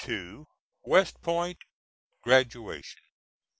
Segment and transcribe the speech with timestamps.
[0.81, 1.59] WEST POINT
[2.23, 3.01] GRADUATION.